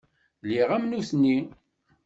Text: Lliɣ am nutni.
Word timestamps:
Lliɣ 0.43 0.69
am 0.75 0.85
nutni. 0.87 1.37